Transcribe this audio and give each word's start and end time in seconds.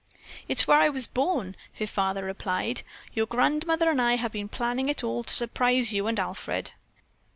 "It's 0.47 0.65
where 0.65 0.79
I 0.79 0.89
was 0.89 1.05
born," 1.05 1.55
her 1.75 1.85
father 1.85 2.25
replied. 2.25 2.81
"Your 3.13 3.27
grandmother 3.27 3.91
and 3.91 4.01
I 4.01 4.15
have 4.15 4.31
been 4.31 4.49
planning 4.49 4.89
it 4.89 5.03
all 5.03 5.23
to 5.23 5.31
surprise 5.31 5.93
you 5.93 6.07
and 6.07 6.19
Alfred." 6.19 6.71